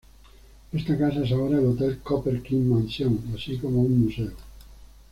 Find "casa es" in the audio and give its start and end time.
0.97-1.31